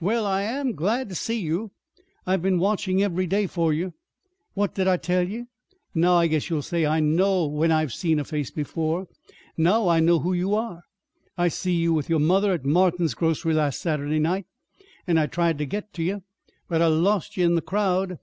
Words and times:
"Well, 0.00 0.26
I 0.26 0.42
am 0.42 0.72
glad 0.74 1.08
to 1.08 1.14
see 1.14 1.38
you! 1.38 1.70
I've 2.26 2.42
been 2.42 2.58
watchin' 2.58 3.00
ev'ry 3.00 3.28
day 3.28 3.46
fur 3.46 3.70
you. 3.70 3.94
What 4.54 4.74
did 4.74 4.88
I 4.88 4.96
tell 4.96 5.22
ye? 5.22 5.44
Now 5.94 6.16
I 6.16 6.26
guess 6.26 6.50
you'll 6.50 6.62
say 6.62 6.84
I 6.84 6.98
know 6.98 7.46
when 7.46 7.70
I've 7.70 7.92
seen 7.92 8.18
a 8.18 8.24
face 8.24 8.50
before! 8.50 9.06
Now 9.56 9.86
I 9.86 10.00
know 10.00 10.18
who 10.18 10.32
you 10.32 10.52
are. 10.56 10.82
I 11.36 11.46
see 11.46 11.74
you 11.74 11.94
with 11.94 12.10
your 12.10 12.18
mother 12.18 12.52
at 12.52 12.64
Martin's 12.64 13.14
grocery 13.14 13.54
last 13.54 13.80
Sat'day 13.80 14.18
night, 14.20 14.46
and 15.06 15.16
I 15.16 15.28
tried 15.28 15.58
ter 15.58 15.64
get 15.64 15.92
to 15.92 16.02
ye, 16.02 16.16
but 16.68 16.82
I 16.82 16.88
lost 16.88 17.36
ye 17.36 17.44
in 17.44 17.54
the 17.54 17.62
crowd. 17.62 18.18